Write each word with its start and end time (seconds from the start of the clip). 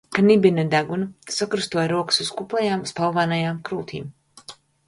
Knibina 0.17 0.63
degunu, 0.71 1.07
sakrustoja 1.35 1.85
rokas 1.93 2.21
uz 2.25 2.31
kuplajām, 2.39 2.89
spalvainajām 2.93 3.63
krūtīm. 3.69 4.13